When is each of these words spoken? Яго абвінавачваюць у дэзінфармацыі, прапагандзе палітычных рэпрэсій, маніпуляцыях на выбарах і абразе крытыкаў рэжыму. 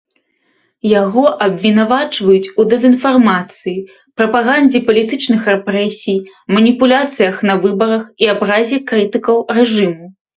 Яго 0.91 1.23
абвінавачваюць 1.45 2.51
у 2.61 2.63
дэзінфармацыі, 2.71 3.83
прапагандзе 4.21 4.81
палітычных 4.87 5.45
рэпрэсій, 5.51 6.17
маніпуляцыях 6.57 7.35
на 7.51 7.59
выбарах 7.67 8.03
і 8.25 8.31
абразе 8.35 8.77
крытыкаў 8.93 9.37
рэжыму. 9.59 10.05